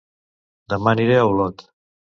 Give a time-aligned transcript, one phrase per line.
[0.73, 1.65] Dema aniré a Olot